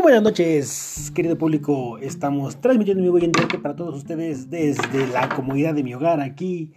[0.00, 1.98] Muy buenas noches, querido público.
[1.98, 6.22] Estamos transmitiendo mi voy en directo para todos ustedes desde la comodidad de mi hogar
[6.22, 6.72] aquí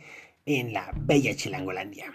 [0.45, 2.07] en la bella Chilangolandia.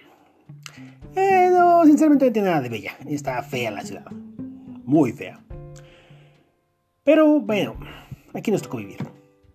[1.16, 2.92] Eh, no, sinceramente no tiene nada de bella.
[3.06, 4.04] Está fea la ciudad.
[4.84, 5.42] Muy fea.
[7.04, 7.80] Pero bueno,
[8.34, 8.98] aquí nos tocó vivir.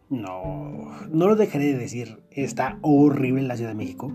[0.09, 2.23] No, no lo dejaré de decir.
[2.31, 4.11] Está horrible la Ciudad de México.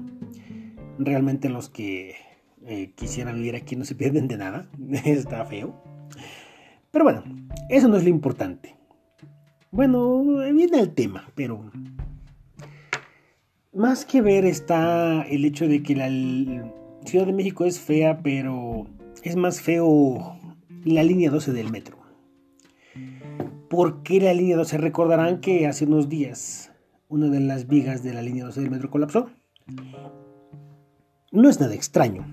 [0.99, 2.17] Realmente los que
[2.67, 4.69] eh, quisieran vivir aquí no se pierden de nada.
[5.05, 5.81] Está feo.
[6.91, 7.23] Pero bueno,
[7.69, 8.77] eso no es lo importante.
[9.71, 10.23] Bueno,
[10.55, 11.71] viene el tema, pero
[13.73, 16.09] más que ver está el hecho de que la
[17.05, 18.87] Ciudad de México es fea, pero
[19.23, 20.39] es más feo
[20.85, 21.99] la línea 12 del metro.
[23.69, 24.79] ¿Por qué la línea 12?
[24.79, 26.73] Recordarán que hace unos días
[27.09, 29.31] una de las vigas de la línea 12 del metro colapsó.
[31.31, 32.27] No es nada extraño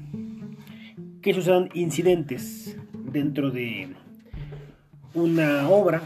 [1.22, 2.78] que sucedan incidentes
[3.11, 3.94] dentro de
[5.16, 6.02] una obra.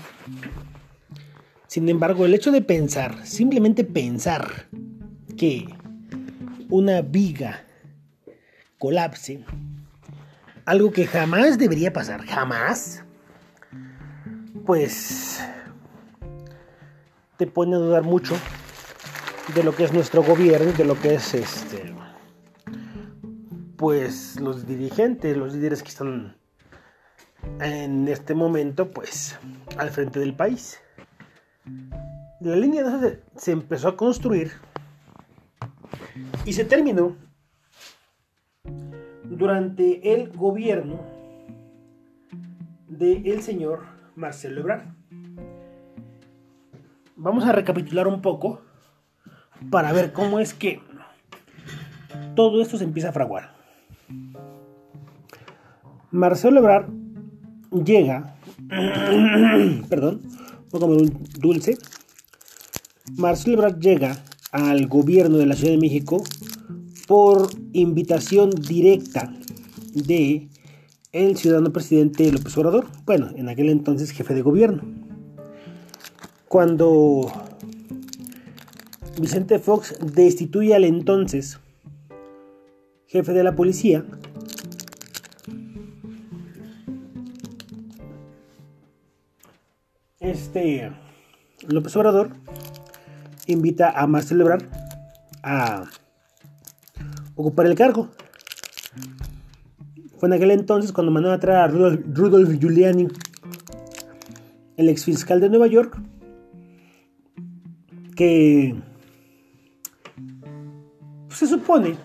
[1.68, 4.68] Sin embargo, el hecho de pensar, simplemente pensar
[5.38, 5.68] que
[6.70, 7.66] una viga
[8.78, 9.44] colapse,
[10.66, 13.04] algo que jamás debería pasar, jamás,
[14.66, 15.44] pues
[17.38, 18.36] te pone a dudar mucho
[19.54, 22.00] de lo que es nuestro gobierno, de lo que es este
[23.80, 26.36] pues los dirigentes, los líderes que están
[27.62, 29.38] en este momento, pues,
[29.78, 30.80] al frente del país.
[32.40, 34.52] La línea 12 se empezó a construir
[36.46, 37.18] y se terminó
[39.26, 41.00] durante el gobierno
[42.88, 43.82] del el señor
[44.16, 44.86] Marcelo Ebrard.
[47.16, 48.62] Vamos a recapitular un poco
[49.70, 50.82] para ver cómo es que
[52.36, 53.54] todo esto se empieza a fraguar.
[56.12, 56.99] Marcelo Ebrard
[57.72, 58.36] llega,
[59.90, 60.22] perdón,
[60.72, 61.78] voy a comer un dulce.
[63.18, 66.24] Marcelo Ebrard llega al gobierno de la Ciudad de México
[67.08, 69.34] por invitación directa
[69.94, 70.48] de
[71.12, 74.84] el ciudadano presidente López Obrador, bueno, en aquel entonces jefe de gobierno.
[76.48, 77.32] Cuando
[79.20, 81.60] Vicente Fox destituye al entonces
[83.08, 84.06] jefe de la policía,
[90.40, 90.92] este
[91.68, 92.32] López Obrador
[93.48, 94.64] invita a Marcelo Ebrard
[95.44, 95.84] a
[97.36, 98.10] ocupar el cargo.
[100.18, 103.08] Fue en aquel entonces cuando mandó a traer a Rudolf, Giuliani,
[104.78, 105.98] el ex fiscal de Nueva York,
[108.16, 108.76] que
[111.30, 111.96] se supone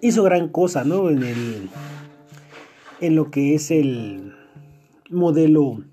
[0.00, 1.10] hizo gran cosa, ¿no?
[1.10, 1.68] En el
[3.00, 4.34] en lo que es el
[5.08, 5.84] modelo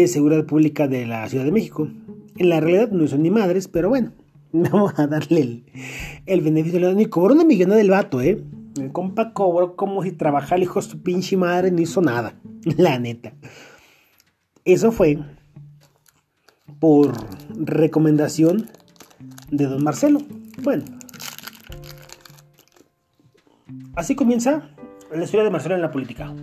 [0.00, 1.88] de Seguridad Pública de la Ciudad de México.
[2.36, 4.12] En la realidad no son ni madres, pero bueno,
[4.52, 5.64] vamos a darle
[6.26, 8.42] el, beneficio de la Ni cobró una millonada del vato, ¿eh?
[8.78, 12.34] El compa cobró como si trabajara el hijo de su pinche madre no hizo nada,
[12.76, 13.32] la neta.
[14.64, 15.18] Eso fue
[16.78, 17.12] por
[17.54, 18.68] recomendación
[19.50, 20.20] de don Marcelo.
[20.62, 20.84] Bueno,
[23.94, 24.68] así comienza
[25.10, 26.34] la historia de Marcelo en la política.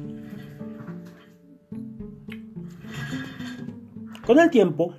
[4.26, 4.94] Con el tiempo,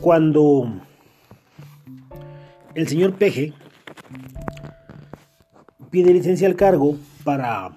[0.00, 0.68] cuando
[2.74, 3.52] el señor Peje
[5.90, 7.70] pide licencia al cargo para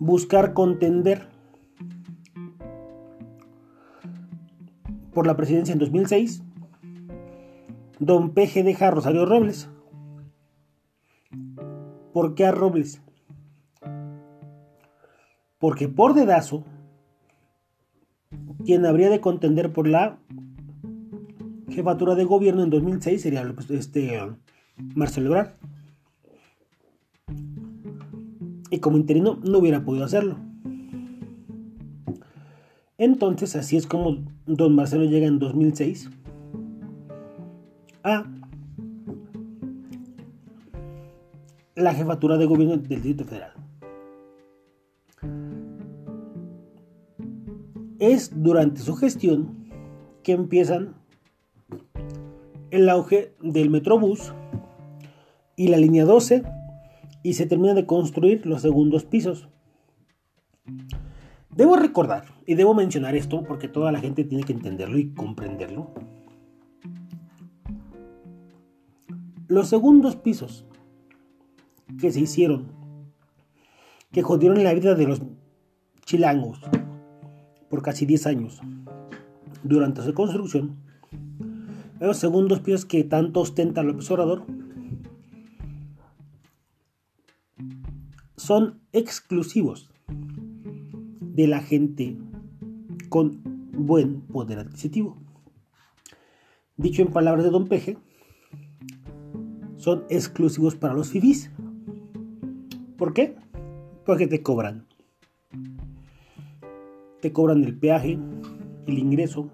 [0.00, 1.28] buscar contender
[5.14, 6.42] por la presidencia en 2006,
[8.00, 9.70] don Peje deja a Rosario Robles.
[12.12, 13.00] ¿Por qué a Robles?
[15.60, 16.64] Porque por dedazo
[18.64, 20.18] quien habría de contender por la
[21.68, 24.20] jefatura de gobierno en 2006 sería pues, este
[24.94, 25.52] Marcelo Ebrard.
[28.70, 30.36] Y como interino no hubiera podido hacerlo.
[32.98, 36.10] Entonces así es como don Marcelo llega en 2006
[38.04, 38.24] a
[41.74, 43.52] la jefatura de gobierno del Distrito Federal.
[48.00, 49.68] Es durante su gestión
[50.22, 50.94] que empiezan
[52.70, 54.32] el auge del Metrobús
[55.54, 56.42] y la línea 12
[57.22, 59.48] y se termina de construir los segundos pisos.
[61.54, 65.90] Debo recordar y debo mencionar esto porque toda la gente tiene que entenderlo y comprenderlo.
[69.46, 70.64] Los segundos pisos
[72.00, 72.68] que se hicieron
[74.10, 75.20] que jodieron la vida de los
[76.04, 76.60] chilangos
[77.70, 78.60] por casi 10 años
[79.62, 80.76] durante su construcción,
[82.00, 84.44] los segundos pisos que tanto ostenta López Obrador
[88.36, 92.18] son exclusivos de la gente
[93.08, 93.40] con
[93.72, 95.16] buen poder adquisitivo.
[96.76, 97.98] Dicho en palabras de Don Peje,
[99.76, 101.50] son exclusivos para los FIFIs.
[102.96, 103.36] ¿Por qué?
[104.04, 104.86] Porque te cobran.
[107.20, 108.18] Te cobran el peaje,
[108.86, 109.50] el ingreso.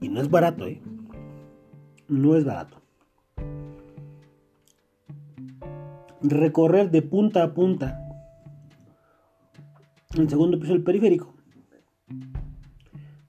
[0.00, 0.80] Y no es barato, ¿eh?
[2.08, 2.78] No es barato.
[6.22, 7.98] Recorrer de punta a punta
[10.16, 11.32] el segundo piso del periférico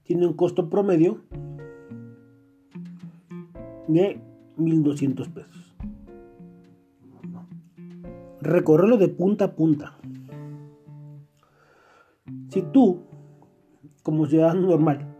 [0.02, 1.22] tiene un costo promedio
[3.88, 4.20] de
[4.56, 5.76] 1200 pesos.
[8.40, 9.98] Recorrerlo de punta a punta.
[12.54, 13.02] Si tú,
[14.04, 15.12] como ciudadano normal,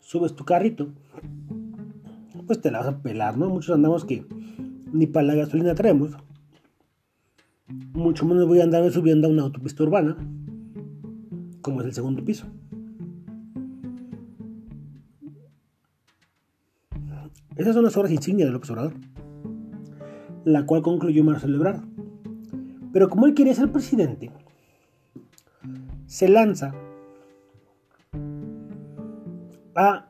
[0.00, 0.88] subes tu carrito,
[2.48, 3.48] pues te la vas a pelar, ¿no?
[3.48, 4.26] Muchos andamos que
[4.92, 6.16] ni para la gasolina traemos.
[7.92, 10.16] Mucho menos voy a andar subiendo a una autopista urbana,
[11.62, 12.48] como es el segundo piso.
[17.54, 18.94] Esas son las obras insignia del observador,
[20.44, 21.89] la cual concluyó Marcelo Ebrard.
[22.92, 24.30] Pero como él quería ser presidente,
[26.06, 26.74] se lanza
[29.76, 30.06] a,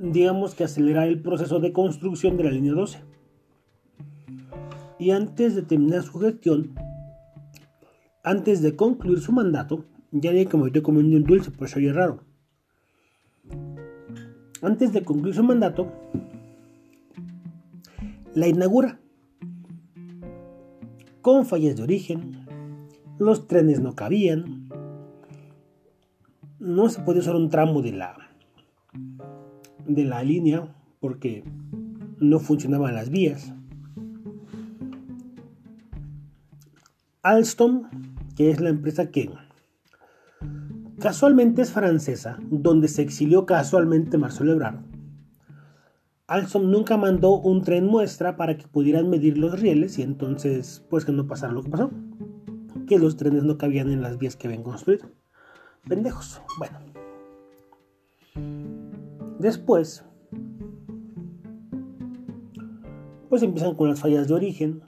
[0.00, 3.00] digamos que acelerar el proceso de construcción de la línea 12.
[4.98, 6.74] Y antes de terminar su gestión,
[8.24, 11.92] antes de concluir su mandato, ya dije que me estoy comiendo un dulce, pues oye
[11.92, 12.20] raro.
[14.62, 15.92] Antes de concluir su mandato,
[18.34, 19.01] la inaugura
[21.22, 22.46] con fallas de origen,
[23.18, 24.68] los trenes no cabían,
[26.58, 28.16] no se podía usar un tramo de la,
[29.86, 31.44] de la línea porque
[32.18, 33.52] no funcionaban las vías.
[37.22, 37.88] Alstom,
[38.36, 39.30] que es la empresa que
[40.98, 44.91] casualmente es francesa, donde se exilió casualmente Marcelo Ebrard,
[46.32, 51.04] Alstom nunca mandó un tren muestra para que pudieran medir los rieles y entonces pues
[51.04, 51.90] que no pasara lo que pasó,
[52.86, 55.10] que los trenes no cabían en las vías que habían construido.
[55.86, 56.40] Pendejos.
[56.56, 56.78] Bueno.
[59.40, 60.06] Después,
[63.28, 64.80] pues empiezan con las fallas de origen,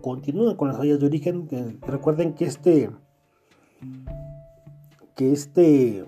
[0.00, 1.78] continúan con las fallas de origen.
[1.86, 2.90] recuerden que este
[5.14, 6.04] que este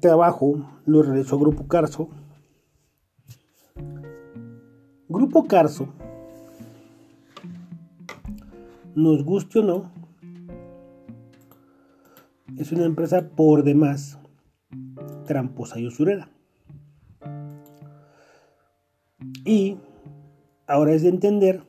[0.00, 2.08] trabajo lo realizó Grupo Carso.
[5.10, 5.88] Grupo Carso,
[8.94, 9.90] nos guste o no,
[12.58, 14.18] es una empresa por demás
[15.26, 16.28] tramposa y usurera.
[19.46, 19.78] Y
[20.66, 21.62] ahora es de entender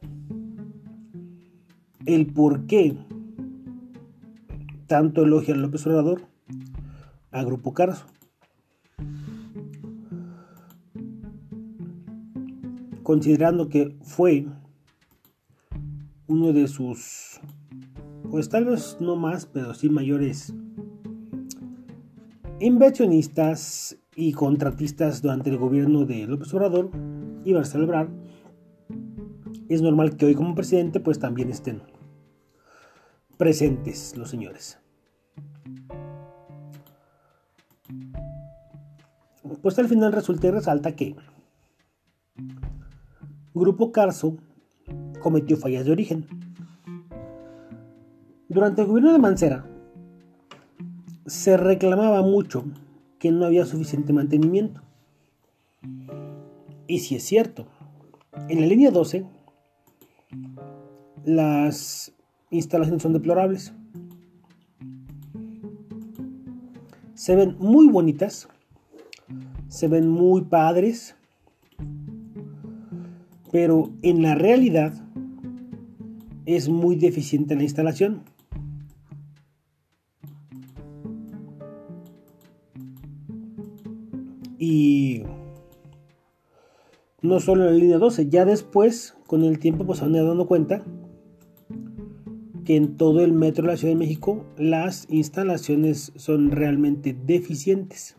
[2.06, 2.98] el por qué
[4.88, 6.24] tanto elogia a López Obrador
[7.32, 8.06] a Grupo Carso.
[13.10, 14.46] Considerando que fue
[16.28, 17.40] uno de sus,
[18.30, 20.54] pues tal vez no más, pero sí mayores
[22.60, 26.92] inversionistas y contratistas durante el gobierno de López Obrador
[27.44, 28.12] y Marcelo Ebrard,
[29.70, 31.82] es normal que hoy como presidente pues también estén
[33.38, 34.78] presentes los señores.
[39.64, 41.16] Pues al final resulta y resalta que
[43.60, 44.38] Grupo Carso
[45.20, 46.26] cometió fallas de origen.
[48.48, 49.66] Durante el gobierno de Mancera
[51.26, 52.64] se reclamaba mucho
[53.20, 54.82] que no había suficiente mantenimiento.
[56.88, 57.68] Y si es cierto,
[58.48, 59.26] en la línea 12
[61.26, 62.14] las
[62.50, 63.74] instalaciones son deplorables.
[67.14, 68.48] Se ven muy bonitas,
[69.68, 71.16] se ven muy padres,
[73.52, 74.94] pero en la realidad
[76.46, 78.24] es muy deficiente la instalación.
[84.58, 85.24] Y
[87.22, 90.84] no solo en la línea 12, ya después, con el tiempo, pues van dando cuenta
[92.76, 98.16] en todo el metro de la Ciudad de México las instalaciones son realmente deficientes.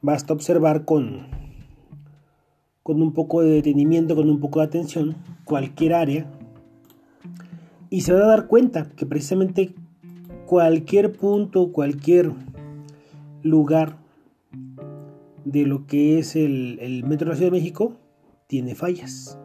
[0.00, 1.26] Basta observar con,
[2.82, 6.26] con un poco de detenimiento, con un poco de atención, cualquier área
[7.90, 9.74] y se va a dar cuenta que precisamente
[10.46, 12.32] cualquier punto, cualquier
[13.42, 13.98] lugar
[15.44, 17.96] de lo que es el, Metro de la Ciudad de México
[18.46, 19.38] tiene fallas,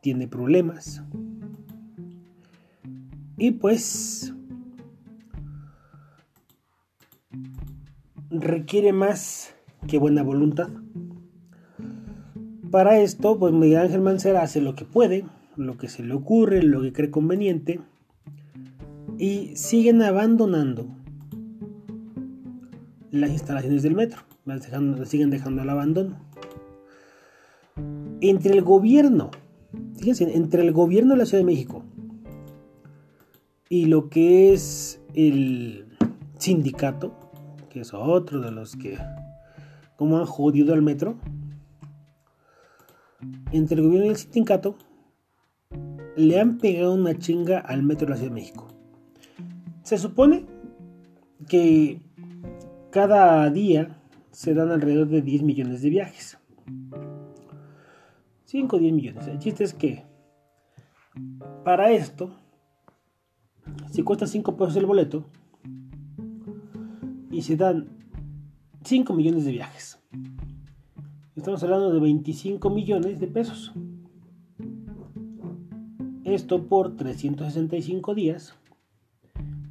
[0.00, 1.02] tiene problemas.
[3.38, 4.31] Y pues
[8.42, 9.54] requiere más
[9.86, 10.68] que buena voluntad.
[12.70, 15.24] Para esto, pues Miguel Ángel Mancera hace lo que puede,
[15.56, 17.80] lo que se le ocurre, lo que cree conveniente,
[19.18, 20.86] y siguen abandonando
[23.10, 24.68] las instalaciones del metro, las,
[25.08, 26.16] siguen dejando al abandono.
[28.20, 29.30] Entre el gobierno,
[29.96, 31.84] fíjense, entre el gobierno de la Ciudad de México
[33.68, 35.86] y lo que es el
[36.38, 37.21] sindicato,
[37.72, 38.98] que es otro de los que
[39.96, 41.16] como han jodido al metro,
[43.50, 44.76] entre el gobierno y el sindicato
[46.16, 48.68] le han pegado una chinga al metro de la Ciudad de México.
[49.84, 50.44] Se supone
[51.48, 52.02] que
[52.90, 54.02] cada día
[54.32, 56.38] se dan alrededor de 10 millones de viajes.
[58.44, 59.26] 5 o 10 millones.
[59.28, 60.04] El chiste es que
[61.64, 62.36] para esto,
[63.90, 65.24] si cuesta 5 pesos el boleto
[67.32, 67.88] y se dan
[68.84, 69.98] 5 millones de viajes,
[71.34, 73.72] estamos hablando de 25 millones de pesos.
[76.24, 78.54] Esto por 365 días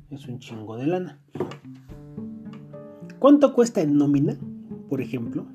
[0.09, 1.21] es un chingo de lana.
[3.19, 4.37] ¿Cuánto cuesta en nómina,
[4.89, 5.45] por ejemplo,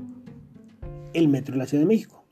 [1.12, 2.25] el metro de la Ciudad de México?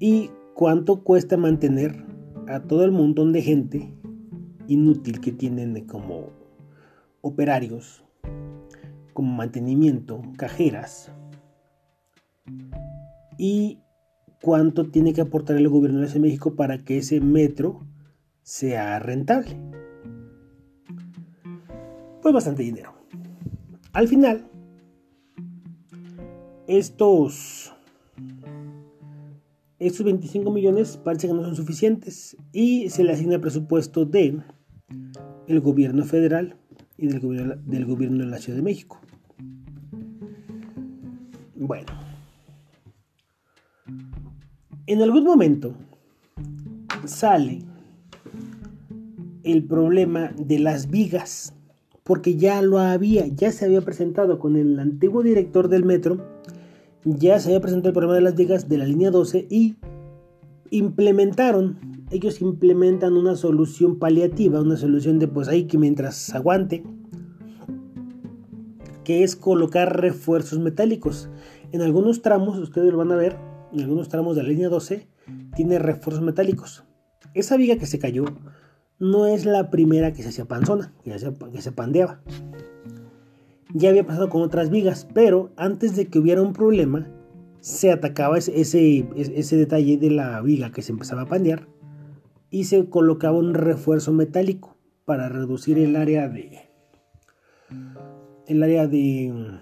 [0.00, 2.04] ¿Y cuánto cuesta mantener
[2.48, 3.92] a todo el montón de gente
[4.68, 6.30] inútil que tienen como
[7.20, 8.05] operarios,
[9.16, 11.10] como mantenimiento, cajeras?
[13.38, 13.80] Y
[14.42, 17.86] cuánto tiene que aportar el gobierno de México para que ese metro
[18.42, 19.56] sea rentable.
[22.20, 22.92] Pues bastante dinero.
[23.94, 24.46] Al final,
[26.66, 27.72] estos,
[29.78, 34.42] estos 25 millones parece que no son suficientes y se le asigna el presupuesto de
[35.48, 36.58] gobierno federal
[36.98, 39.00] y del gobierno, del gobierno de la Ciudad de México.
[41.66, 41.88] Bueno,
[44.86, 45.74] en algún momento
[47.06, 47.62] sale
[49.42, 51.54] el problema de las vigas,
[52.04, 56.24] porque ya lo había, ya se había presentado con el antiguo director del metro,
[57.04, 59.74] ya se había presentado el problema de las vigas de la línea 12 y
[60.70, 61.78] implementaron,
[62.12, 66.84] ellos implementan una solución paliativa, una solución de pues ahí que mientras aguante,
[69.06, 71.28] que es colocar refuerzos metálicos.
[71.72, 73.36] En algunos tramos, ustedes lo van a ver,
[73.72, 75.08] en algunos tramos de la línea 12
[75.54, 76.84] tiene refuerzos metálicos.
[77.34, 78.24] Esa viga que se cayó
[78.98, 82.20] no es la primera que se hacía panzona, que se, pandeaba.
[83.74, 87.08] Ya había pasado con otras vigas, pero antes de que hubiera un problema,
[87.60, 91.66] se atacaba ese, ese, ese detalle de la viga que se empezaba a pandear
[92.50, 96.66] y se colocaba un refuerzo metálico para reducir el área de
[98.46, 99.58] el área de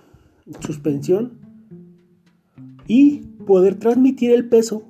[0.61, 1.44] suspensión
[2.87, 4.85] y poder transmitir el peso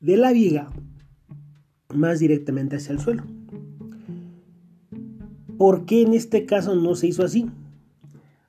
[0.00, 0.70] de la viga
[1.94, 3.24] más directamente hacia el suelo.
[5.56, 7.46] ¿Por qué en este caso no se hizo así?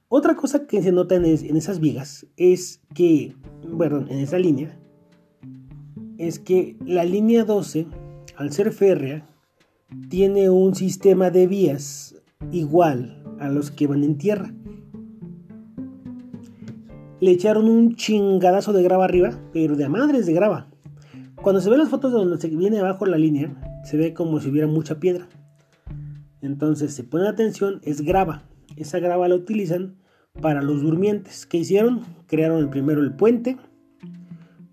[0.07, 3.35] Otra cosa que se nota en, esas vigas es que,
[3.77, 4.79] perdón, en esa línea,
[6.17, 7.87] es que la línea 12,
[8.35, 9.27] al ser férrea,
[10.09, 12.15] tiene un sistema de vías
[12.51, 14.53] igual a los que van en tierra
[17.25, 20.67] le echaron un chingadazo de grava arriba, pero de madres de grava.
[21.41, 24.39] Cuando se ven las fotos de donde se viene abajo la línea, se ve como
[24.39, 25.27] si hubiera mucha piedra.
[26.43, 28.43] Entonces, se pone atención, es grava.
[28.75, 29.95] Esa grava la utilizan
[30.39, 31.47] para los durmientes.
[31.47, 32.01] ¿Qué hicieron?
[32.27, 33.57] Crearon el primero el puente,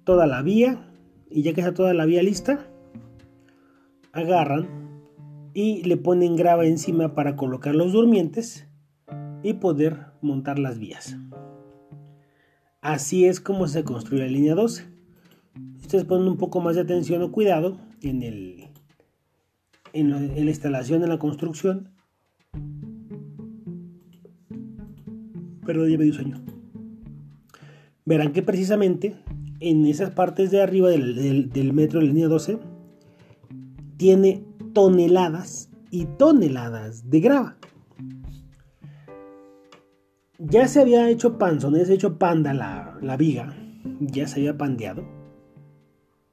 [0.05, 0.85] toda la vía,
[1.31, 2.67] y ya que está toda la vía lista,
[4.13, 4.69] agarran
[5.55, 8.69] y le ponen grava encima para colocar los durmientes
[9.43, 11.17] y poder montar las vías.
[12.83, 14.85] Así es como se construye la línea 12.
[15.81, 18.71] Ustedes ponen un poco más de atención o cuidado en, el,
[19.93, 21.91] en, la, instalación, en la construcción.
[25.65, 26.43] Perdón, ya me sueño.
[28.05, 29.15] Verán que precisamente
[29.61, 32.59] en esas partes de arriba del, del metro de la línea 12
[33.97, 37.59] tiene toneladas y toneladas de grava.
[40.39, 43.55] Ya se había hecho había hecho panda la, la viga,
[44.01, 45.05] ya se había pandeado.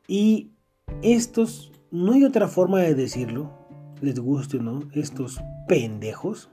[0.07, 0.51] Y
[1.01, 3.51] estos, no hay otra forma de decirlo,
[4.01, 6.49] les guste o no, estos pendejos,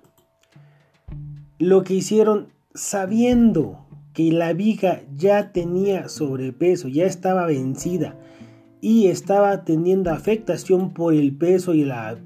[1.58, 8.18] lo que hicieron sabiendo que la viga ya tenía sobrepeso, ya estaba vencida
[8.80, 12.18] y estaba teniendo afectación por el peso y la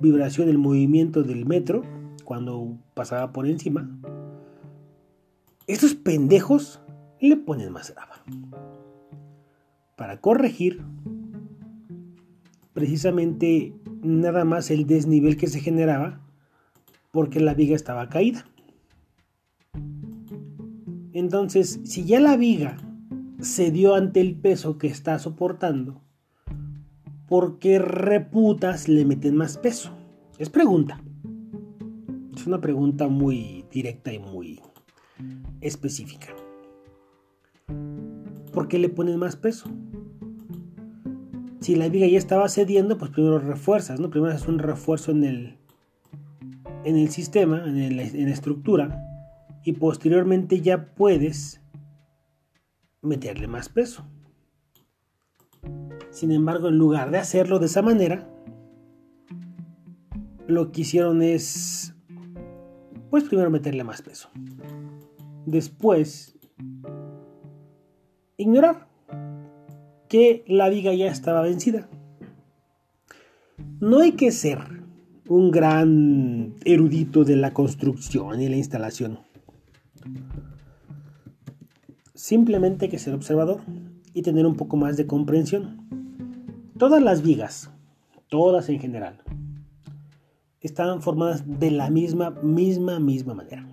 [0.00, 1.82] vibración del movimiento del metro
[2.24, 3.88] cuando pasaba por encima,
[5.66, 6.80] estos pendejos
[7.20, 8.24] le ponen más grava.
[9.96, 10.82] Para corregir
[12.72, 16.20] precisamente nada más el desnivel que se generaba
[17.10, 18.46] porque la viga estaba caída.
[21.12, 22.78] Entonces, si ya la viga
[23.40, 26.00] se dio ante el peso que está soportando,
[27.28, 29.92] ¿por qué reputas le meten más peso?
[30.38, 31.00] Es pregunta.
[32.34, 34.60] Es una pregunta muy directa y muy
[35.60, 36.28] específica.
[38.52, 39.70] ¿Por qué le ponen más peso?
[41.60, 44.10] Si la viga ya estaba cediendo, pues primero refuerzas, ¿no?
[44.10, 45.58] Primero haces un refuerzo en el,
[46.84, 49.00] en el sistema, en la estructura,
[49.64, 51.60] y posteriormente ya puedes
[53.00, 54.04] meterle más peso.
[56.10, 58.28] Sin embargo, en lugar de hacerlo de esa manera,
[60.46, 61.94] lo que hicieron es,
[63.10, 64.30] pues primero meterle más peso.
[65.46, 66.38] Después,
[68.36, 68.88] ignorar
[70.08, 71.88] que la viga ya estaba vencida.
[73.80, 74.58] No hay que ser
[75.28, 79.18] un gran erudito de la construcción y la instalación.
[82.14, 83.62] Simplemente hay que ser observador
[84.14, 85.88] y tener un poco más de comprensión.
[86.78, 87.70] Todas las vigas,
[88.28, 89.22] todas en general,
[90.60, 93.66] están formadas de la misma, misma, misma manera.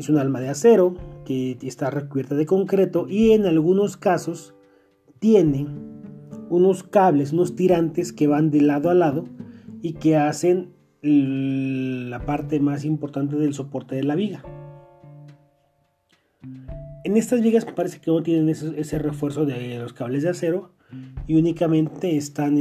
[0.00, 0.94] Es un alma de acero
[1.26, 4.54] que está recubierta de concreto y en algunos casos
[5.18, 5.66] tiene
[6.48, 9.26] unos cables, unos tirantes que van de lado a lado
[9.82, 14.42] y que hacen la parte más importante del soporte de la viga.
[17.04, 20.72] En estas vigas parece que no tienen ese, refuerzo de los cables de acero
[21.26, 22.56] y únicamente están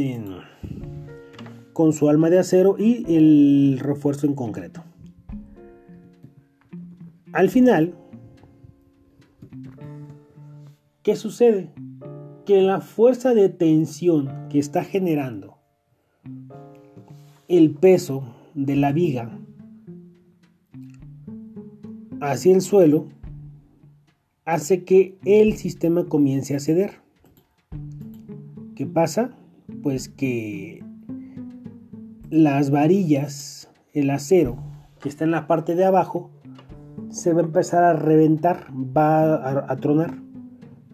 [1.72, 4.84] con su alma de acero y el refuerzo en concreto.
[7.32, 7.94] Al final,
[11.04, 11.70] ¿qué sucede?
[12.46, 15.58] Que la fuerza de tensión que está generando
[17.48, 18.24] el peso
[18.56, 19.38] de la viga
[22.20, 23.08] hacia el suelo
[24.46, 26.94] hace que el sistema comience a ceder.
[28.76, 29.30] ¿Qué pasa?
[29.84, 30.84] Pues que
[32.32, 34.58] las varillas, el acero
[35.00, 36.32] que está en la parte de abajo,
[37.10, 40.18] se va a empezar a reventar, va a, tronar.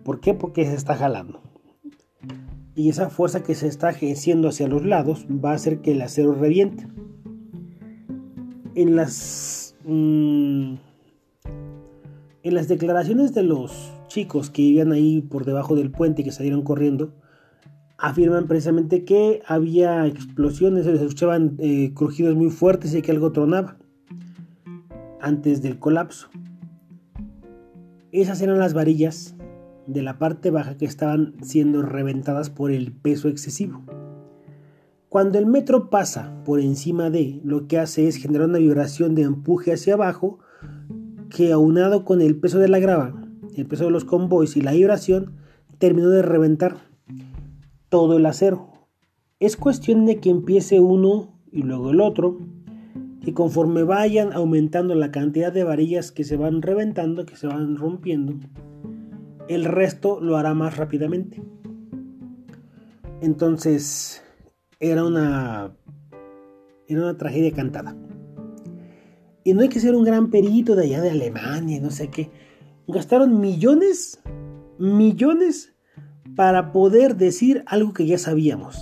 [0.04, 0.34] ¿Por qué?
[0.34, 1.42] Porque se está jalando.
[2.76, 6.02] Y esa fuerza que se está ejerciendo hacia los lados va a hacer que el
[6.02, 6.88] acero reviente.
[8.76, 10.76] En las, mm,
[12.44, 16.32] en las declaraciones de los chicos que vivían ahí por debajo del puente y que
[16.32, 17.14] salieron corriendo,
[17.98, 23.78] afirman precisamente que había explosiones, se escuchaban eh, crujidos muy fuertes y que algo tronaba
[25.26, 26.30] antes del colapso.
[28.12, 29.36] Esas eran las varillas
[29.88, 33.82] de la parte baja que estaban siendo reventadas por el peso excesivo.
[35.10, 39.24] Cuando el metro pasa por encima de, lo que hace es generar una vibración de
[39.24, 40.38] empuje hacia abajo
[41.30, 43.20] que aunado con el peso de la grava,
[43.56, 45.38] el peso de los convoys y la vibración,
[45.80, 46.78] terminó de reventar
[47.90, 48.70] todo el acero.
[49.40, 52.38] Es cuestión de que empiece uno y luego el otro,
[53.26, 57.76] y conforme vayan aumentando la cantidad de varillas que se van reventando, que se van
[57.76, 58.36] rompiendo,
[59.48, 61.42] el resto lo hará más rápidamente.
[63.22, 64.24] Entonces,
[64.80, 65.76] era una,
[66.88, 67.96] era una tragedia cantada.
[69.44, 72.30] Y no hay que ser un gran perito de allá de Alemania, no sé qué.
[72.88, 74.22] Gastaron millones,
[74.78, 75.74] millones
[76.36, 78.78] para poder decir algo que ya sabíamos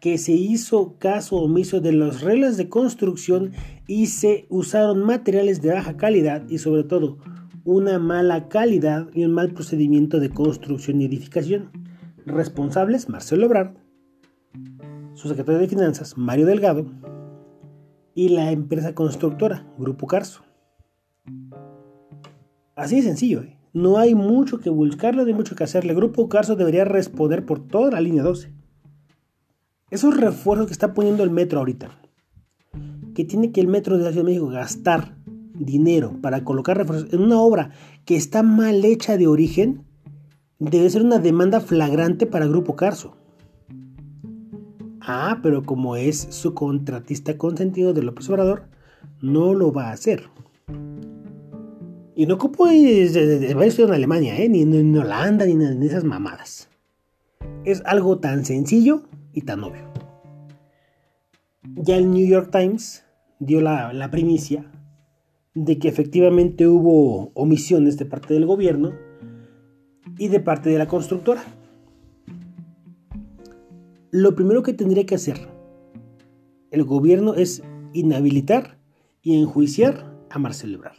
[0.00, 3.52] que se hizo caso omiso de las reglas de construcción
[3.86, 7.18] y se usaron materiales de baja calidad y sobre todo
[7.64, 11.70] una mala calidad y un mal procedimiento de construcción y edificación.
[12.24, 13.74] Responsables Marcelo Ebrard,
[15.14, 16.86] su secretario de Finanzas Mario Delgado
[18.14, 20.42] y la empresa constructora Grupo Carso.
[22.74, 23.58] Así de sencillo, ¿eh?
[23.74, 25.92] no hay mucho que buscarle, no hay mucho que hacerle.
[25.92, 28.59] Grupo Carso debería responder por toda la línea 12
[29.90, 31.90] esos refuerzos que está poniendo el metro ahorita,
[33.14, 35.16] que tiene que el metro de la Ciudad de México gastar
[35.54, 37.70] dinero para colocar refuerzos en una obra
[38.04, 39.84] que está mal hecha de origen,
[40.58, 43.16] debe ser una demanda flagrante para Grupo Carso.
[45.00, 48.64] Ah, pero como es su contratista consentido de López Obrador,
[49.20, 50.28] no lo va a hacer.
[52.14, 54.48] Y no ocupo estudiar en Alemania, ¿eh?
[54.48, 56.68] ni, en Holanda, ni en esas mamadas.
[57.64, 59.84] Es algo tan sencillo y tan obvio.
[61.76, 63.04] Ya el New York Times
[63.38, 64.70] dio la, la primicia
[65.54, 68.92] de que efectivamente hubo omisiones de parte del gobierno
[70.18, 71.42] y de parte de la constructora.
[74.10, 75.48] Lo primero que tendría que hacer
[76.70, 77.62] el gobierno es
[77.92, 78.78] inhabilitar
[79.22, 80.96] y enjuiciar a Marcelo Ebrard.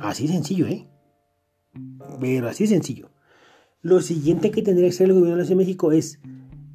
[0.00, 0.86] Así sencillo, ¿eh?
[2.20, 3.10] Pero así sencillo.
[3.82, 6.20] Lo siguiente que tendría que hacer el gobierno de la Ciudad de México es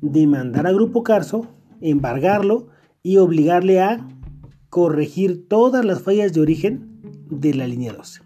[0.04, 1.48] demandar a Grupo Carso,
[1.80, 2.68] embargarlo
[3.02, 4.06] y obligarle a
[4.70, 8.22] corregir todas las fallas de origen de la línea 12.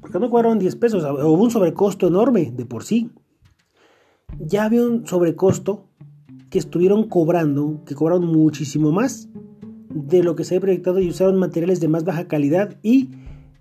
[0.00, 3.10] Porque no cobraron 10 pesos, hubo un sobrecosto enorme de por sí.
[4.38, 5.88] Ya había un sobrecosto
[6.48, 9.28] que estuvieron cobrando, que cobraron muchísimo más
[9.90, 13.10] de lo que se había proyectado y usaron materiales de más baja calidad y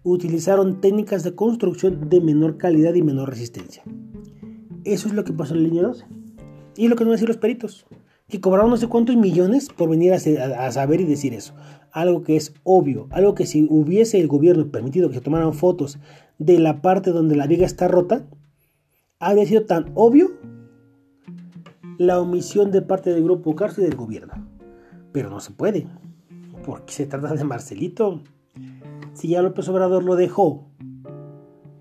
[0.04, 3.84] utilizaron técnicas de construcción de menor calidad y menor resistencia.
[4.86, 6.21] Eso es lo que pasó en la línea 12.
[6.76, 7.86] Y lo que no decir los peritos,
[8.28, 11.54] que cobraron no sé cuántos millones por venir a, saber y decir eso.
[11.92, 16.00] Algo que es obvio, algo que si hubiese el gobierno permitido que se tomaran fotos
[16.40, 18.26] de la parte donde la viga está rota,
[19.20, 20.32] habría sido tan obvio
[21.98, 24.34] la omisión de parte del grupo Carso y del gobierno.
[25.12, 25.88] Pero no se puede,
[26.66, 28.22] porque se trata de Marcelito
[29.14, 30.70] si ya López Obrador lo dejó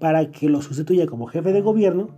[0.00, 2.08] para que lo sustituya como jefe de gobierno,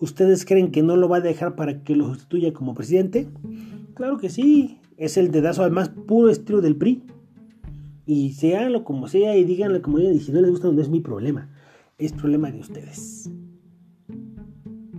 [0.00, 3.28] ¿ustedes creen que no lo va a dejar para que lo sustituya como presidente?
[3.94, 7.02] Claro que sí, es el dedazo al más puro estilo del PRI.
[8.06, 10.88] Y seanlo como sea y díganle como digan, y si no les gusta no es
[10.88, 11.50] mi problema,
[11.98, 13.30] es problema de ustedes.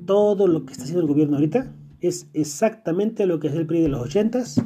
[0.05, 3.81] Todo lo que está haciendo el gobierno ahorita es exactamente lo que es el PRI
[3.81, 4.61] de los ochentas,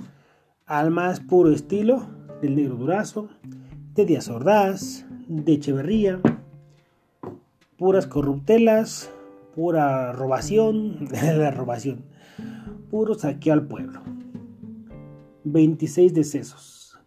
[0.66, 2.06] al más puro estilo
[2.42, 3.30] del negro durazo,
[3.96, 6.20] de Díaz Ordaz, de Echeverría,
[7.78, 9.12] puras corruptelas,
[9.54, 12.06] pura robación, la robación,
[12.90, 14.02] puro saqueo al pueblo.
[15.46, 17.00] 26 decesos.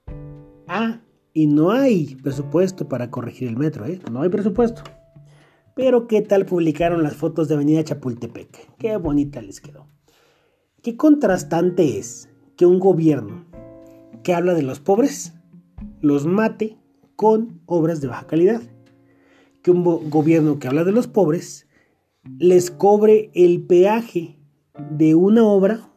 [0.68, 1.00] Ah,
[1.32, 4.00] y no hay presupuesto para corregir el metro, ¿eh?
[4.10, 4.82] No hay presupuesto.
[5.74, 8.76] Pero ¿qué tal publicaron las fotos de Avenida Chapultepec?
[8.78, 9.86] Qué bonita les quedó.
[10.82, 13.44] Qué contrastante es que un gobierno
[14.22, 15.34] que habla de los pobres
[16.00, 16.78] los mate
[17.16, 18.62] con obras de baja calidad.
[19.62, 21.65] Que un gobierno que habla de los pobres
[22.38, 24.38] les cobre el peaje
[24.90, 25.90] de una obra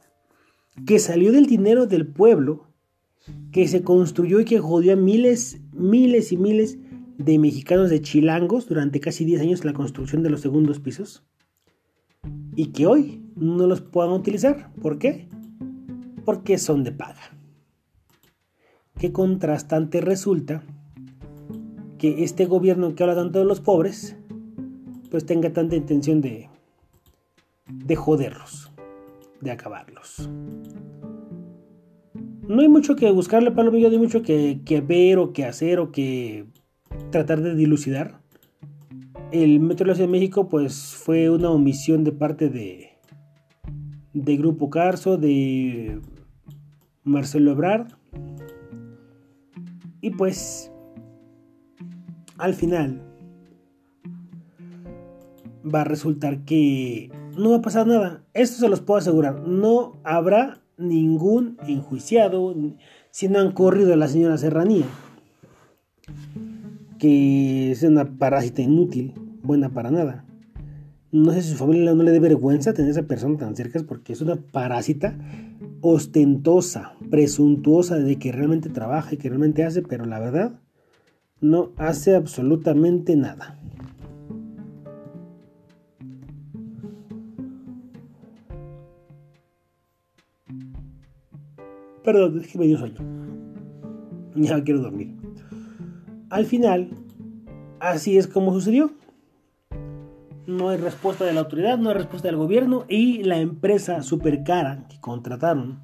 [0.85, 2.67] que salió del dinero del pueblo,
[3.51, 6.77] que se construyó y que jodió a miles, miles y miles
[7.17, 11.25] de mexicanos de chilangos durante casi 10 años la construcción de los segundos pisos
[12.55, 14.71] y que hoy no los puedan utilizar.
[14.81, 15.27] ¿Por qué?
[16.23, 17.39] Porque son de paga
[18.99, 20.61] qué contrastante resulta
[21.97, 24.17] que este gobierno que habla tanto de los pobres,
[25.09, 26.49] pues tenga tanta intención de,
[27.67, 28.71] de joderlos,
[29.41, 30.29] de acabarlos.
[32.47, 35.79] No hay mucho que buscarle, Palomillo, no hay mucho que, que ver o que hacer
[35.79, 36.45] o que
[37.11, 38.21] tratar de dilucidar.
[39.31, 42.89] El Metro de la Ciudad de México, pues fue una omisión de parte de,
[44.13, 46.01] de Grupo Carso, de
[47.03, 47.93] Marcelo Ebrard,
[50.01, 50.71] y pues,
[52.37, 53.08] al final,
[55.63, 58.23] va a resultar que no va a pasar nada.
[58.33, 59.41] Esto se los puedo asegurar.
[59.47, 62.55] No habrá ningún enjuiciado
[63.11, 64.85] si no han corrido a la señora Serranía.
[66.97, 70.25] Que es una parásita inútil, buena para nada.
[71.11, 73.81] No sé si su familia no le dé vergüenza tener a esa persona tan cerca
[73.87, 75.17] porque es una parásita
[75.81, 80.59] ostentosa, presuntuosa de que realmente trabaja y que realmente hace, pero la verdad
[81.41, 83.57] no hace absolutamente nada.
[92.11, 92.97] Perdón, es que me dio sueño.
[94.33, 95.15] Ya quiero dormir.
[96.31, 96.89] Al final,
[97.79, 98.91] así es como sucedió
[100.47, 104.43] no hay respuesta de la autoridad, no hay respuesta del gobierno y la empresa super
[104.43, 105.81] cara que contrataron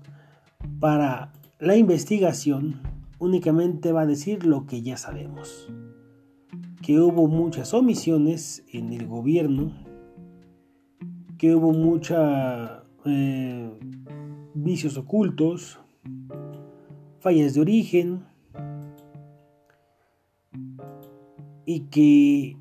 [0.79, 2.81] para la investigación
[3.19, 5.67] únicamente va a decir lo que ya sabemos.
[6.81, 9.71] Que hubo muchas omisiones en el gobierno,
[11.37, 12.17] que hubo muchos
[13.05, 13.69] eh,
[14.55, 15.79] vicios ocultos,
[17.25, 18.23] fallas de origen,
[21.65, 22.55] y que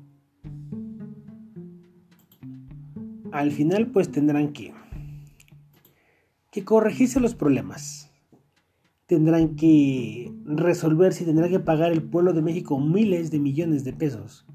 [3.31, 4.73] al final pues tendrán que,
[6.49, 8.09] que corregirse los problemas.
[9.05, 13.93] Tendrán que resolverse y tendrá que pagar el pueblo de México miles de millones de
[13.93, 14.47] pesos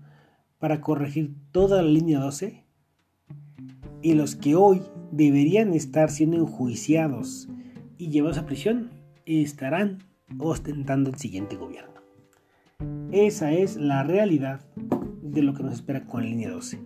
[0.58, 2.64] para corregir toda la línea 12.
[4.02, 7.48] Y los que hoy deberían estar siendo enjuiciados
[7.96, 8.98] y llevados a prisión
[9.38, 9.98] estarán
[10.38, 12.00] ostentando el siguiente gobierno.
[13.12, 14.60] Esa es la realidad
[15.22, 16.80] de lo que nos espera con línea 12.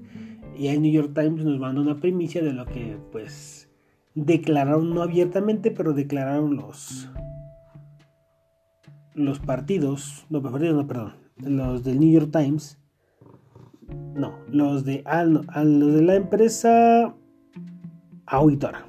[0.57, 3.69] Y el New York Times nos mandó una primicia de lo que pues
[4.15, 7.11] declararon no abiertamente, pero declararon los
[9.15, 12.79] los partidos, no, no, perdón, los del New York Times,
[14.15, 15.47] no, los de, ah, los
[15.95, 17.15] de la empresa
[18.27, 18.87] auditora.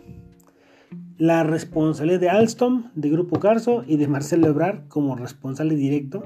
[1.17, 6.23] La responsabilidad de Alstom, de Grupo Carso y de Marcelo Ebrard como responsable directo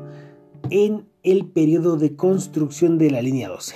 [0.71, 3.75] en el periodo de construcción de la línea 12.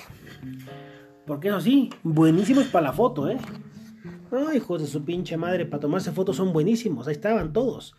[1.27, 3.37] Porque eso sí, buenísimos para la foto, ¿eh?
[4.31, 7.07] No, hijos de su pinche madre, para tomarse fotos son buenísimos.
[7.07, 7.95] Ahí estaban todos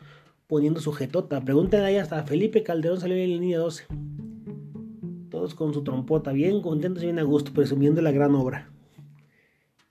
[0.49, 1.41] poniendo sujetota.
[1.41, 3.87] Pregúntenle ahí hasta Felipe Calderón salió en la línea 12.
[5.31, 8.71] Todos con su trompota, bien contentos y bien a gusto, presumiendo la gran obra.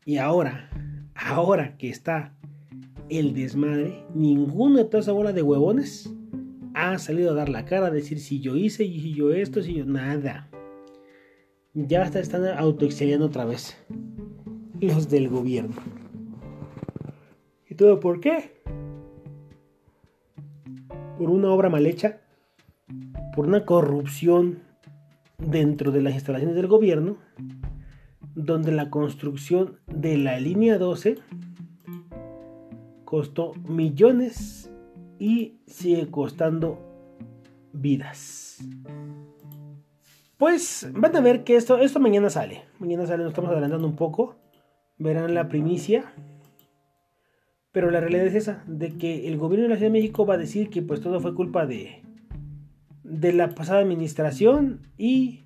[0.05, 0.69] Y ahora,
[1.15, 2.35] ahora que está
[3.19, 6.13] el desmadre, ninguno de toda esa bola de huevones
[6.73, 9.61] ha salido a dar la cara, a decir si yo hice, y si yo esto,
[9.61, 10.49] si yo nada.
[11.73, 13.77] Ya hasta están autoexiliando otra vez.
[14.79, 15.75] Los del gobierno.
[17.69, 18.61] ¿Y todo por qué?
[21.17, 22.21] Por una obra mal hecha,
[23.35, 24.59] por una corrupción
[25.37, 27.17] dentro de las instalaciones del gobierno,
[28.35, 31.17] donde la construcción de la línea 12
[33.13, 34.71] costó millones
[35.19, 36.79] y sigue costando
[37.71, 38.57] vidas.
[40.35, 42.63] Pues van a ver que esto, esto mañana sale.
[42.79, 44.37] Mañana sale, nos estamos adelantando un poco.
[44.97, 46.11] Verán la primicia.
[47.71, 50.33] Pero la realidad es esa, de que el gobierno de la Ciudad de México va
[50.33, 52.01] a decir que pues todo fue culpa de,
[53.03, 55.41] de la pasada administración y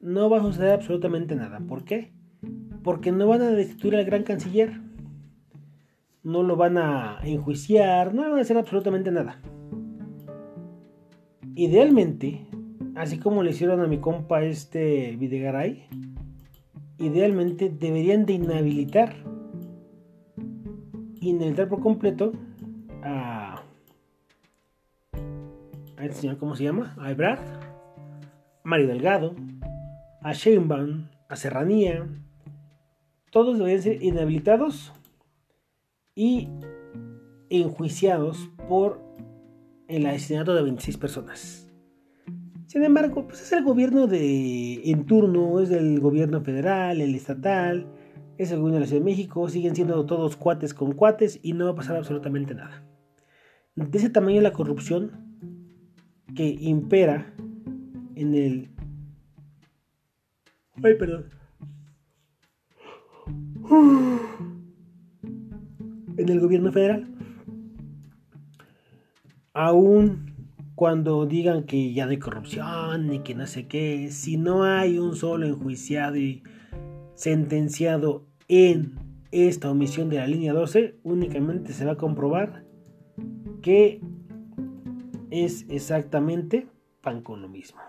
[0.00, 1.60] no va a suceder absolutamente nada.
[1.60, 2.14] ¿Por qué?
[2.82, 4.80] Porque no van a destituir al gran canciller
[6.22, 9.40] no lo van a enjuiciar, no van a hacer absolutamente nada.
[11.54, 12.46] Idealmente,
[12.94, 15.86] así como le hicieron a mi compa este Videgaray,
[16.98, 19.14] idealmente deberían de inhabilitar,
[21.20, 22.32] inhabilitar por completo
[23.02, 23.62] a,
[25.96, 26.94] a este señor, ¿cómo se llama?
[26.98, 27.40] A Ebrard,
[28.62, 29.34] Mario Delgado,
[30.22, 32.06] a Sheinbaum, a Serranía,
[33.30, 34.92] todos deberían ser inhabilitados
[36.14, 36.48] y
[37.48, 39.02] enjuiciados por
[39.88, 41.66] el asesinato de 26 personas.
[42.66, 47.86] Sin embargo, pues es el gobierno de en turno, es el gobierno federal, el estatal,
[48.38, 51.52] es el gobierno de la Ciudad de México, siguen siendo todos cuates con cuates y
[51.52, 52.86] no va a pasar absolutamente nada.
[53.74, 55.10] De ese tamaño la corrupción
[56.36, 57.34] que impera
[58.14, 58.70] en el...
[60.82, 61.40] Ay, perdón
[66.20, 67.06] en el gobierno federal.
[69.52, 70.30] Aún
[70.74, 74.98] cuando digan que ya no hay corrupción ni que no sé qué, si no hay
[74.98, 76.42] un solo enjuiciado y
[77.14, 78.94] sentenciado en
[79.30, 82.64] esta omisión de la línea 12, únicamente se va a comprobar
[83.60, 84.00] que
[85.30, 86.66] es exactamente
[87.02, 87.80] pan con lo mismo.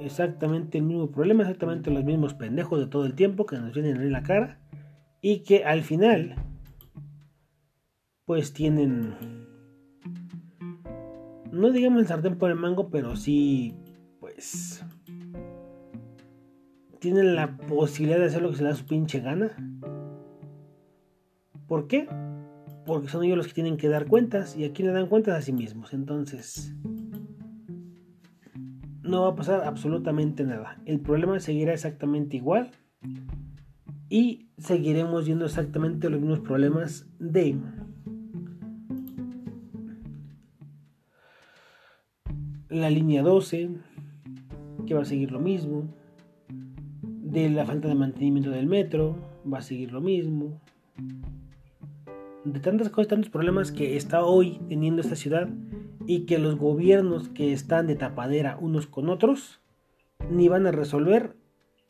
[0.00, 3.96] Exactamente el mismo problema, exactamente los mismos pendejos de todo el tiempo que nos vienen
[3.96, 4.60] en la cara
[5.28, 6.36] y que al final
[8.26, 9.16] pues tienen
[11.50, 13.74] no digamos el sartén por el mango pero sí
[14.20, 14.84] pues
[17.00, 19.50] tienen la posibilidad de hacer lo que se les da su pinche gana.
[21.66, 22.08] ¿por qué?
[22.84, 25.42] porque son ellos los que tienen que dar cuentas y aquí le dan cuentas a
[25.42, 25.92] sí mismos.
[25.92, 26.72] Entonces
[29.02, 30.80] no va a pasar absolutamente nada.
[30.84, 32.70] El problema seguirá exactamente igual
[34.08, 37.58] y seguiremos viendo exactamente los mismos problemas de
[42.68, 43.70] la línea 12,
[44.86, 45.84] que va a seguir lo mismo,
[47.02, 49.16] de la falta de mantenimiento del metro,
[49.50, 50.60] va a seguir lo mismo,
[52.44, 55.48] de tantas cosas, tantos problemas que está hoy teniendo esta ciudad
[56.06, 59.60] y que los gobiernos que están de tapadera unos con otros
[60.30, 61.36] ni van a resolver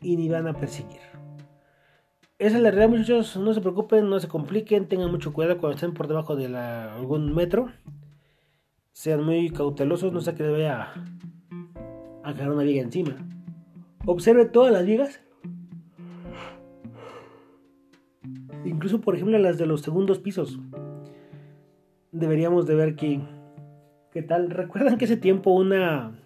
[0.01, 1.26] y ni van a perseguir.
[2.39, 3.37] Esa es la realidad, muchachos.
[3.39, 4.89] No se preocupen, no se compliquen.
[4.89, 7.71] Tengan mucho cuidado cuando estén por debajo de algún metro.
[8.93, 10.93] Sean muy cautelosos, no sé que vaya
[12.23, 13.17] a caer una viga encima.
[14.05, 15.23] Observe todas las vigas.
[18.67, 20.59] Incluso, por ejemplo, las de los segundos pisos.
[22.13, 23.21] Deberíamos de ver que...
[24.13, 24.51] ¿Qué tal?
[24.51, 26.19] ¿Recuerdan que ese tiempo una...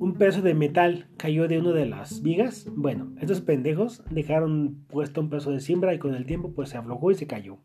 [0.00, 2.70] Un pedazo de metal cayó de una de las vigas?
[2.74, 6.78] Bueno, estos pendejos dejaron puesto un pedazo de siembra y con el tiempo pues se
[6.78, 7.58] aflojó y se cayó.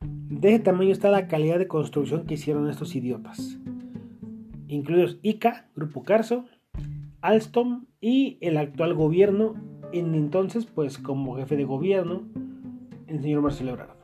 [0.00, 3.58] De ese tamaño está la calidad de construcción que hicieron estos idiotas.
[4.68, 6.46] Incluidos ICA, Grupo Carso,
[7.20, 9.54] Alstom y el actual gobierno,
[9.92, 12.22] en entonces pues como jefe de gobierno,
[13.06, 13.96] el señor Marcelo Ebrard.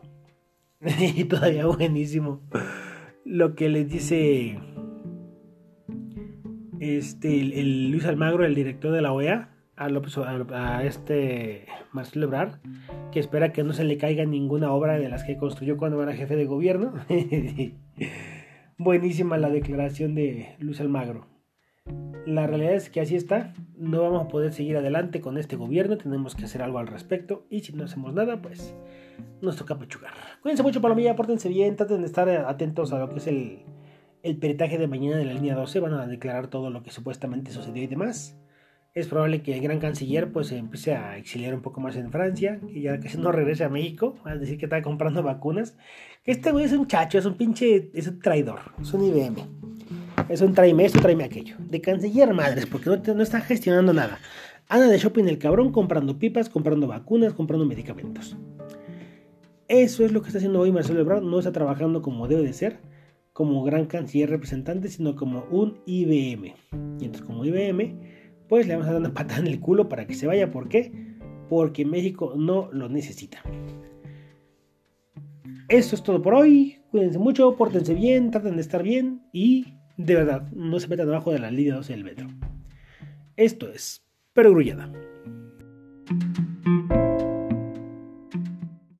[1.16, 2.40] y todavía buenísimo
[3.24, 4.58] lo que les dice
[6.80, 12.58] este el, Luis Almagro, el director de la OEA, a, este Marcelo Ebrard,
[13.12, 16.14] que espera que no se le caiga ninguna obra de las que construyó cuando era
[16.14, 16.92] jefe de gobierno.
[18.78, 21.26] Buenísima la declaración de Luis Almagro.
[22.26, 25.96] La realidad es que así está, no vamos a poder seguir adelante con este gobierno,
[25.96, 28.74] tenemos que hacer algo al respecto y si no hacemos nada, pues
[29.40, 30.12] nos toca pechugar.
[30.42, 33.64] Cuídense mucho, Palomilla, pórtense bien, traten de estar atentos a lo que es el,
[34.22, 37.50] el peritaje de mañana de la línea 12, van a declarar todo lo que supuestamente
[37.52, 38.36] sucedió y demás.
[38.92, 42.60] Es probable que el gran canciller pues empiece a exiliar un poco más en Francia,
[42.72, 45.76] que ya casi no regrese a México, a decir que está comprando vacunas.
[46.24, 49.36] Este güey es un chacho, es un pinche, es un traidor, es un IBM.
[50.28, 51.56] Es un tráeme esto, tráeme aquello.
[51.58, 54.18] De canciller madres, porque no, no está gestionando nada.
[54.68, 58.36] Anda de shopping el cabrón comprando pipas, comprando vacunas, comprando medicamentos.
[59.66, 61.22] Eso es lo que está haciendo hoy Marcelo Ebrard.
[61.22, 62.80] No está trabajando como debe de ser,
[63.40, 66.52] como gran canciller representante, sino como un IBM.
[67.00, 67.98] Y entonces como IBM,
[68.50, 70.50] pues le vamos a dar una patada en el culo para que se vaya.
[70.50, 70.92] ¿Por qué?
[71.48, 73.42] Porque México no lo necesita.
[75.70, 76.80] Eso es todo por hoy.
[76.90, 81.32] Cuídense mucho, pórtense bien, traten de estar bien y de verdad, no se metan debajo
[81.32, 82.28] de la línea 12 del metro.
[83.36, 84.92] Esto es Perogrullada.